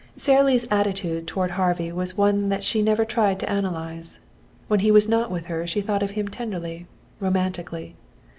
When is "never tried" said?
2.81-3.39